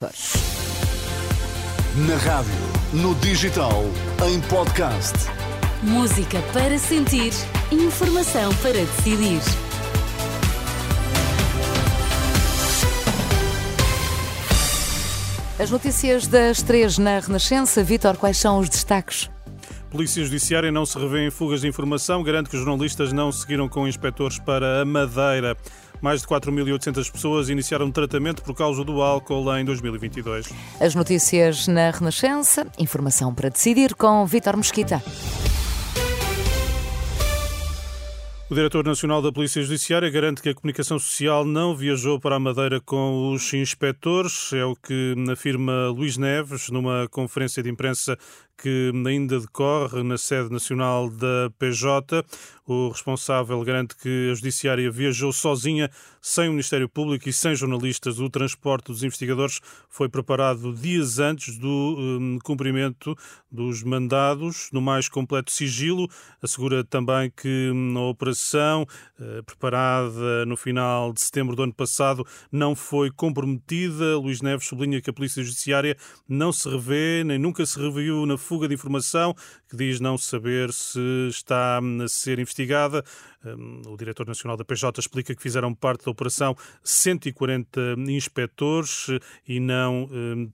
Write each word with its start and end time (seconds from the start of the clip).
Na 0.00 0.10
rádio, 2.18 2.52
no 2.92 3.16
digital, 3.16 3.82
em 4.30 4.40
podcast. 4.42 5.12
Música 5.82 6.40
para 6.52 6.78
sentir, 6.78 7.32
informação 7.72 8.54
para 8.62 8.74
decidir. 8.74 9.40
As 15.58 15.68
notícias 15.68 16.28
das 16.28 16.62
três 16.62 16.96
na 16.96 17.18
Renascença. 17.18 17.82
Vítor, 17.82 18.16
quais 18.18 18.36
são 18.36 18.60
os 18.60 18.68
destaques? 18.68 19.28
Polícia 19.90 20.22
Judiciária 20.22 20.70
não 20.70 20.86
se 20.86 20.96
revê 20.96 21.26
em 21.26 21.30
fugas 21.30 21.62
de 21.62 21.66
informação, 21.66 22.22
garante 22.22 22.48
que 22.48 22.56
os 22.56 22.62
jornalistas 22.62 23.12
não 23.12 23.32
seguiram 23.32 23.68
com 23.68 23.88
inspectores 23.88 24.38
para 24.38 24.82
a 24.82 24.84
Madeira. 24.84 25.56
Mais 26.00 26.20
de 26.20 26.26
4.800 26.28 27.10
pessoas 27.10 27.48
iniciaram 27.48 27.90
tratamento 27.90 28.42
por 28.42 28.54
causa 28.54 28.84
do 28.84 29.02
álcool 29.02 29.56
em 29.56 29.64
2022. 29.64 30.52
As 30.80 30.94
notícias 30.94 31.66
na 31.66 31.90
Renascença, 31.90 32.66
informação 32.78 33.34
para 33.34 33.48
decidir 33.48 33.94
com 33.94 34.24
Vítor 34.26 34.56
Mesquita. 34.56 35.02
O 38.50 38.54
diretor 38.54 38.82
nacional 38.82 39.20
da 39.20 39.30
Polícia 39.30 39.60
Judiciária 39.60 40.08
garante 40.08 40.40
que 40.40 40.48
a 40.48 40.54
comunicação 40.54 40.98
social 40.98 41.44
não 41.44 41.76
viajou 41.76 42.18
para 42.18 42.36
a 42.36 42.40
Madeira 42.40 42.80
com 42.80 43.30
os 43.30 43.52
inspectores. 43.52 44.54
É 44.54 44.64
o 44.64 44.74
que 44.74 45.14
afirma 45.30 45.88
Luís 45.88 46.16
Neves 46.16 46.70
numa 46.70 47.06
conferência 47.10 47.62
de 47.62 47.68
imprensa 47.68 48.16
que 48.60 48.92
ainda 49.06 49.38
decorre 49.38 50.02
na 50.02 50.18
sede 50.18 50.50
nacional 50.50 51.08
da 51.08 51.50
PJ. 51.58 52.24
O 52.66 52.90
responsável 52.90 53.62
garante 53.64 53.96
que 53.96 54.28
a 54.30 54.34
Judiciária 54.34 54.90
viajou 54.90 55.32
sozinha, 55.32 55.90
sem 56.20 56.48
o 56.48 56.50
Ministério 56.50 56.86
Público 56.86 57.26
e 57.26 57.32
sem 57.32 57.54
jornalistas. 57.54 58.18
O 58.18 58.28
transporte 58.28 58.88
dos 58.88 59.02
investigadores 59.02 59.58
foi 59.88 60.06
preparado 60.06 60.74
dias 60.74 61.18
antes 61.18 61.56
do 61.56 61.96
um, 61.98 62.38
cumprimento 62.44 63.16
dos 63.50 63.82
mandados, 63.82 64.68
no 64.70 64.82
mais 64.82 65.08
completo 65.08 65.50
sigilo. 65.50 66.10
Assegura 66.42 66.84
também 66.84 67.32
que 67.34 67.70
hum, 67.72 67.96
a 67.96 68.10
operação, 68.10 68.86
uh, 69.18 69.42
preparada 69.44 70.44
no 70.44 70.54
final 70.54 71.14
de 71.14 71.22
setembro 71.22 71.56
do 71.56 71.62
ano 71.62 71.72
passado, 71.72 72.26
não 72.52 72.76
foi 72.76 73.10
comprometida. 73.10 74.18
Luís 74.18 74.42
Neves 74.42 74.66
sublinha 74.66 75.00
que 75.00 75.08
a 75.08 75.12
Polícia 75.14 75.42
Judiciária 75.42 75.96
não 76.28 76.52
se 76.52 76.68
revê, 76.68 77.24
nem 77.24 77.38
nunca 77.38 77.64
se 77.64 77.80
reviu 77.80 78.26
na 78.26 78.36
fuga 78.48 78.66
de 78.66 78.72
informação, 78.72 79.34
que 79.68 79.76
diz 79.76 80.00
não 80.00 80.16
saber 80.16 80.72
se 80.72 81.28
está 81.28 81.78
a 81.78 82.08
ser 82.08 82.38
investigada. 82.38 83.04
Hum, 83.44 83.82
o 83.86 83.96
diretor 83.96 84.26
nacional 84.26 84.56
da 84.56 84.64
PJ 84.64 84.98
explica 84.98 85.34
que 85.34 85.42
fizeram 85.42 85.74
parte 85.74 86.06
da 86.06 86.10
operação 86.10 86.56
140 86.82 87.94
inspectores 88.08 89.06
e 89.46 89.60
não 89.60 90.08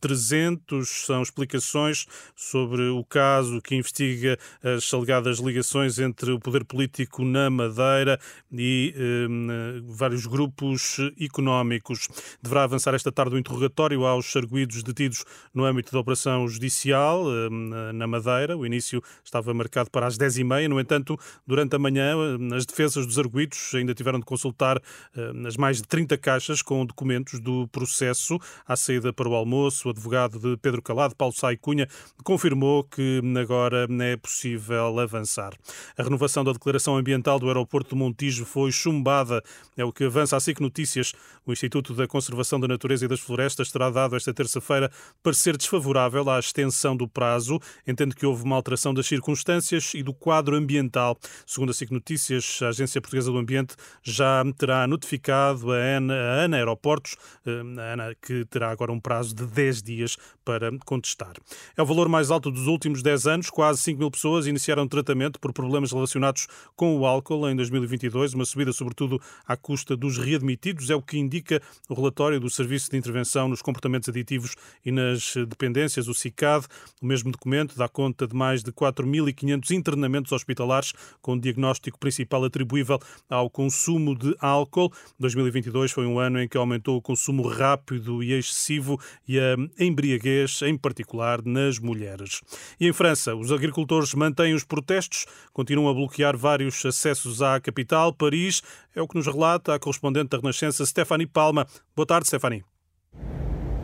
300. 0.00 0.78
Hum, 0.78 1.06
São 1.06 1.22
explicações 1.22 2.06
sobre 2.36 2.82
o 2.90 3.02
caso 3.04 3.62
que 3.62 3.74
investiga 3.74 4.38
as 4.62 4.92
alegadas 4.92 5.38
ligações 5.38 5.98
entre 5.98 6.30
o 6.30 6.38
poder 6.38 6.64
político 6.64 7.24
na 7.24 7.48
Madeira 7.48 8.20
e 8.52 8.94
um, 9.30 9.48
vários 9.86 10.26
grupos 10.26 10.98
económicos. 11.18 12.06
Deverá 12.42 12.64
avançar 12.64 12.94
esta 12.94 13.10
tarde 13.10 13.34
o 13.34 13.38
interrogatório 13.38 14.04
aos 14.04 14.36
arguídos 14.36 14.82
detidos 14.82 15.24
no 15.54 15.64
âmbito 15.64 15.90
da 15.90 15.98
operação 15.98 16.46
judicial 16.46 17.24
um, 17.26 17.70
na 17.94 18.06
Madeira. 18.06 18.56
O 18.56 18.64
início 18.64 19.02
estava 19.24 19.52
marcado 19.54 19.90
para 19.90 20.06
as 20.06 20.16
10h30. 20.16 20.68
No 20.68 20.80
entanto, 20.80 21.18
durante 21.46 21.76
a 21.76 21.78
manhã, 21.78 22.14
as 22.54 22.66
defesas 22.66 23.06
dos 23.06 23.18
arguídos 23.18 23.74
ainda 23.74 23.94
tiveram 23.94 24.18
de 24.18 24.24
consultar 24.24 24.78
uh, 24.78 25.46
as 25.46 25.56
mais 25.56 25.78
de 25.78 25.88
30 25.88 26.16
caixas 26.18 26.62
com 26.62 26.84
documentos 26.84 27.40
do 27.40 27.68
processo. 27.68 28.38
À 28.66 28.76
saída 28.76 29.12
para 29.12 29.28
o 29.28 29.34
almoço, 29.34 29.88
o 29.88 29.90
advogado 29.90 30.38
de 30.38 30.56
Pedro 30.58 30.82
Calado, 30.82 31.14
Paulo 31.14 31.34
Sai 31.34 31.56
Cunha, 31.56 31.88
confirmou 32.24 32.84
que 32.84 33.20
agora 33.40 33.86
é 34.02 34.16
possível 34.16 34.98
avançar. 34.98 35.52
A 35.96 36.02
renovação 36.02 36.44
da 36.44 36.52
declaração 36.52 36.96
ambiental 36.96 37.38
do 37.38 37.46
aeroporto 37.46 37.90
de 37.90 37.96
Montijo 37.96 38.44
foi 38.44 38.70
chumbada. 38.72 39.42
É 39.76 39.84
o 39.84 39.92
que 39.92 40.04
avança 40.04 40.36
a 40.36 40.40
SIC 40.40 40.60
Notícias. 40.60 41.12
O 41.46 41.52
Instituto 41.52 41.94
da 41.94 42.06
Conservação 42.06 42.60
da 42.60 42.68
Natureza 42.68 43.04
e 43.04 43.08
das 43.08 43.20
Florestas 43.20 43.70
terá 43.70 43.90
dado 43.90 44.16
esta 44.16 44.34
terça-feira 44.34 44.90
parecer 45.22 45.56
desfavorável 45.56 46.28
à 46.28 46.38
extensão 46.38 46.96
do 46.96 47.08
prazo. 47.08 47.60
Entende 47.86 48.14
que 48.14 48.26
houve 48.26 48.44
uma 48.44 48.56
alteração 48.56 48.92
das 48.92 49.06
circunstâncias 49.06 49.92
e 49.94 50.02
do 50.02 50.12
quadro 50.12 50.56
ambiental. 50.56 51.18
Segundo 51.46 51.70
a 51.70 51.74
SIC 51.74 51.90
Notícias, 51.90 52.60
a 52.62 52.68
Agência 52.68 53.00
Portuguesa 53.00 53.30
do 53.30 53.38
Ambiente 53.38 53.74
já 54.02 54.44
terá 54.56 54.86
notificado 54.86 55.72
a 55.72 55.76
ANA, 55.76 56.14
a 56.14 56.44
ANA 56.44 56.56
Aeroportos, 56.56 57.16
eh, 57.46 57.80
a 57.80 57.92
ANA 57.92 58.14
que 58.20 58.44
terá 58.46 58.70
agora 58.70 58.92
um 58.92 59.00
prazo 59.00 59.34
de 59.34 59.46
10 59.46 59.82
dias 59.82 60.16
para 60.44 60.70
contestar. 60.84 61.34
É 61.76 61.82
o 61.82 61.86
valor 61.86 62.08
mais 62.08 62.30
alto 62.30 62.50
dos 62.50 62.66
últimos 62.66 63.02
10 63.02 63.26
anos. 63.26 63.50
Quase 63.50 63.80
5 63.80 63.98
mil 63.98 64.10
pessoas 64.10 64.46
iniciaram 64.46 64.88
tratamento 64.88 65.38
por 65.38 65.52
problemas 65.52 65.92
relacionados 65.92 66.46
com 66.74 66.96
o 66.98 67.06
álcool 67.06 67.48
em 67.48 67.56
2022, 67.56 68.34
uma 68.34 68.44
subida 68.44 68.72
sobretudo 68.72 69.20
à 69.46 69.56
custa 69.56 69.96
dos 69.96 70.18
readmitidos, 70.18 70.90
é 70.90 70.94
o 70.94 71.02
que 71.02 71.18
indica 71.18 71.60
o 71.88 71.94
relatório 71.94 72.40
do 72.40 72.48
Serviço 72.48 72.90
de 72.90 72.96
Intervenção 72.96 73.48
nos 73.48 73.62
Comportamentos 73.62 74.08
Aditivos 74.08 74.54
e 74.84 74.90
nas 74.90 75.34
Dependências, 75.48 76.08
o 76.08 76.14
CICAD. 76.14 76.66
O 77.02 77.06
mesmo 77.06 77.30
documento 77.30 77.47
dá 77.76 77.88
conta 77.88 78.26
de 78.26 78.34
mais 78.34 78.62
de 78.62 78.72
4.500 78.72 79.70
internamentos 79.70 80.32
hospitalares 80.32 80.92
com 81.20 81.38
diagnóstico 81.38 81.98
principal 81.98 82.44
atribuível 82.44 82.98
ao 83.28 83.48
consumo 83.50 84.16
de 84.16 84.34
álcool. 84.40 84.92
2022 85.18 85.92
foi 85.92 86.06
um 86.06 86.18
ano 86.18 86.40
em 86.40 86.48
que 86.48 86.56
aumentou 86.56 86.96
o 86.96 87.02
consumo 87.02 87.46
rápido 87.46 88.22
e 88.22 88.32
excessivo 88.32 89.00
e 89.26 89.38
a 89.38 89.56
embriaguez, 89.78 90.62
em 90.62 90.76
particular 90.76 91.42
nas 91.44 91.78
mulheres. 91.78 92.40
E 92.78 92.86
em 92.86 92.92
França, 92.92 93.34
os 93.34 93.50
agricultores 93.50 94.14
mantêm 94.14 94.54
os 94.54 94.64
protestos, 94.64 95.26
continuam 95.52 95.88
a 95.88 95.94
bloquear 95.94 96.36
vários 96.36 96.84
acessos 96.84 97.42
à 97.42 97.60
capital, 97.60 98.12
Paris. 98.12 98.62
É 98.94 99.02
o 99.02 99.08
que 99.08 99.16
nos 99.16 99.26
relata 99.26 99.74
a 99.74 99.78
correspondente 99.78 100.30
da 100.30 100.38
Renascença, 100.38 100.84
Stephanie 100.84 101.26
Palma. 101.26 101.66
Boa 101.94 102.06
tarde, 102.06 102.28
Stephanie. 102.28 102.77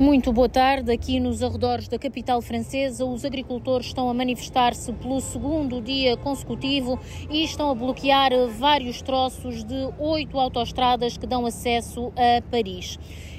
Muito 0.00 0.32
boa 0.32 0.48
tarde. 0.48 0.92
Aqui 0.92 1.18
nos 1.18 1.42
arredores 1.42 1.88
da 1.88 1.98
capital 1.98 2.40
francesa, 2.40 3.04
os 3.04 3.24
agricultores 3.24 3.88
estão 3.88 4.08
a 4.08 4.14
manifestar-se 4.14 4.92
pelo 4.92 5.20
segundo 5.20 5.80
dia 5.80 6.16
consecutivo 6.16 7.00
e 7.28 7.42
estão 7.42 7.68
a 7.68 7.74
bloquear 7.74 8.30
vários 8.56 9.02
troços 9.02 9.64
de 9.64 9.88
oito 9.98 10.38
autoestradas 10.38 11.16
que 11.16 11.26
dão 11.26 11.44
acesso 11.44 12.12
a 12.14 12.40
Paris. 12.48 12.96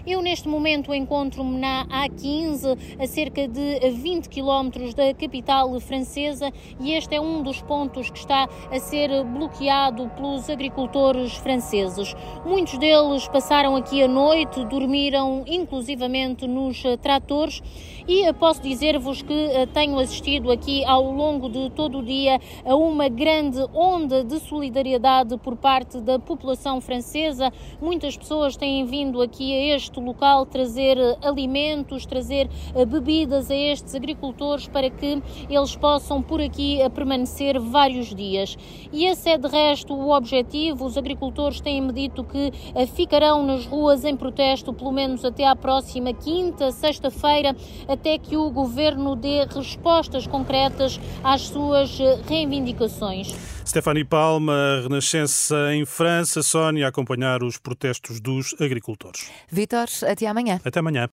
Eu, 0.08 0.22
neste 0.22 0.48
momento, 0.48 0.94
encontro-me 0.94 1.58
na 1.60 1.86
A15, 1.88 2.78
a 2.98 3.06
cerca 3.06 3.48
de 3.48 3.90
20 3.92 4.30
quilómetros 4.30 4.94
da 4.94 5.14
capital 5.14 5.78
francesa, 5.80 6.52
e 6.80 6.94
este 6.94 7.16
é 7.16 7.22
um 7.22 7.44
dos 7.44 7.62
pontos 7.62 8.10
que 8.10 8.18
está 8.18 8.48
a 8.72 8.80
ser 8.80 9.24
bloqueado 9.26 10.10
pelos 10.16 10.50
agricultores 10.50 11.34
franceses. 11.34 12.16
Muitos 12.46 12.78
deles 12.78 13.28
passaram 13.28 13.76
aqui 13.76 14.02
a 14.02 14.08
noite, 14.08 14.64
dormiram 14.66 15.44
inclusivamente 15.46 16.48
nos 16.48 16.82
tratores, 17.02 17.62
e 18.08 18.32
posso 18.34 18.62
dizer-vos 18.62 19.22
que 19.22 19.34
eh, 19.34 19.66
tenho 19.68 20.00
assistido 20.00 20.52
aqui 20.52 20.84
ao 20.86 21.12
longo 21.12 21.48
de 21.48 21.70
todo 21.72 22.00
o 22.00 22.04
dia 22.04 22.40
a 22.66 22.76
uma 22.76 23.08
grande 23.08 23.60
onda 23.74 24.24
de 24.24 24.40
solidariedade 24.40 25.38
por 25.38 25.56
parte 25.56 26.00
da 26.00 26.18
população 26.18 26.82
francesa. 26.82 27.52
Muitas 27.80 28.18
pessoas 28.18 28.58
têm 28.58 28.84
vindo 28.86 29.22
aqui 29.22 29.54
a 29.54 29.76
este 29.76 29.89
local, 29.98 30.46
trazer 30.46 30.98
eh, 30.98 31.18
alimentos, 31.22 32.06
trazer 32.06 32.50
eh, 32.76 32.86
bebidas 32.86 33.50
a 33.50 33.56
estes 33.56 33.96
agricultores 33.96 34.68
para 34.68 34.90
que 34.90 35.24
eles 35.50 35.76
possam 35.76 36.22
por 36.22 36.42
aqui 36.42 36.82
eh, 36.82 36.90
permanecer 36.90 37.60
vários 37.60 38.14
dias. 38.14 38.58
E 38.92 39.06
esse 39.06 39.30
é 39.30 39.38
de 39.38 39.48
resto 39.48 39.94
o 39.94 40.16
objetivo. 40.16 40.86
Os 40.86 40.98
agricultores 40.98 41.62
têm-me 41.62 41.94
dito 41.94 42.24
que 42.24 42.52
ficarão 42.94 43.46
nas 43.46 43.66
ruas 43.66 44.04
em 44.04 44.16
protesto 44.16 44.74
pelo 44.74 44.92
menos 44.92 45.24
até 45.24 45.48
à 45.48 45.56
próxima 45.56 46.14
quinta, 46.14 46.72
sexta-feira, 46.72 47.56
até 47.88 48.18
que 48.18 48.36
o 48.36 48.50
governo 48.50 49.16
dê 49.16 49.46
respostas 49.46 50.28
concretas 50.28 51.00
às 51.24 51.42
suas 51.42 51.98
reivindicações. 52.28 53.59
Stephanie 53.70 54.04
Palma, 54.04 54.80
Renascença 54.82 55.56
em 55.76 55.86
França, 55.86 56.42
Sónia, 56.42 56.88
a 56.88 56.90
acompanhar 56.90 57.44
os 57.44 57.60
protestos 57.60 58.20
dos 58.20 58.56
agricultores. 58.60 59.30
Vitor, 59.48 59.86
até 60.10 60.26
amanhã. 60.26 60.60
Até 60.66 60.80
amanhã. 60.80 61.08